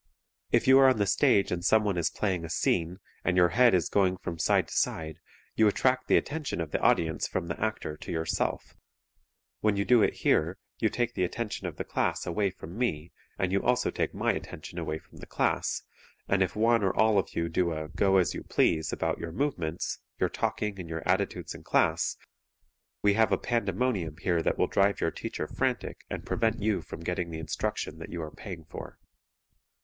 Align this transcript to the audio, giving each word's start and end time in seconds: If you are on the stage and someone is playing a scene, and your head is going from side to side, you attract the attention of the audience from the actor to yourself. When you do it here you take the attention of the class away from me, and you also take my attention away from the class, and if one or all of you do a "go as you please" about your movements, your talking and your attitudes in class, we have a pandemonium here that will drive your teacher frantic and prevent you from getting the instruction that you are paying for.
If 0.51 0.67
you 0.67 0.79
are 0.79 0.89
on 0.89 0.97
the 0.97 1.05
stage 1.05 1.51
and 1.51 1.63
someone 1.63 1.95
is 1.95 2.09
playing 2.09 2.43
a 2.43 2.49
scene, 2.49 2.97
and 3.23 3.37
your 3.37 3.49
head 3.49 3.75
is 3.75 3.87
going 3.87 4.17
from 4.17 4.39
side 4.39 4.67
to 4.69 4.73
side, 4.73 5.19
you 5.53 5.67
attract 5.67 6.07
the 6.07 6.17
attention 6.17 6.59
of 6.59 6.71
the 6.71 6.79
audience 6.79 7.27
from 7.27 7.45
the 7.45 7.61
actor 7.63 7.97
to 7.97 8.11
yourself. 8.11 8.75
When 9.59 9.75
you 9.77 9.85
do 9.85 10.01
it 10.01 10.15
here 10.15 10.57
you 10.79 10.89
take 10.89 11.13
the 11.13 11.23
attention 11.23 11.67
of 11.67 11.75
the 11.75 11.83
class 11.83 12.25
away 12.25 12.49
from 12.49 12.79
me, 12.79 13.11
and 13.37 13.51
you 13.51 13.61
also 13.61 13.91
take 13.91 14.11
my 14.15 14.31
attention 14.33 14.79
away 14.79 14.97
from 14.97 15.19
the 15.19 15.27
class, 15.27 15.83
and 16.27 16.41
if 16.41 16.55
one 16.55 16.81
or 16.83 16.95
all 16.97 17.19
of 17.19 17.35
you 17.35 17.47
do 17.47 17.71
a 17.71 17.87
"go 17.89 18.17
as 18.17 18.33
you 18.33 18.41
please" 18.43 18.91
about 18.91 19.19
your 19.19 19.31
movements, 19.31 19.99
your 20.19 20.29
talking 20.29 20.79
and 20.79 20.89
your 20.89 21.07
attitudes 21.07 21.53
in 21.53 21.61
class, 21.61 22.17
we 23.03 23.13
have 23.13 23.31
a 23.31 23.37
pandemonium 23.37 24.17
here 24.17 24.41
that 24.41 24.57
will 24.57 24.65
drive 24.65 24.99
your 24.99 25.11
teacher 25.11 25.45
frantic 25.45 26.03
and 26.09 26.25
prevent 26.25 26.59
you 26.59 26.81
from 26.81 27.01
getting 27.01 27.29
the 27.29 27.37
instruction 27.37 27.99
that 27.99 28.09
you 28.11 28.19
are 28.23 28.31
paying 28.31 28.65
for. 28.65 28.97